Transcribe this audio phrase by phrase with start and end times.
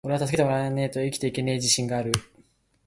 [0.07, 2.11] ｢おれは助けてもらわねェと生きていけねェ自信がある!!!｣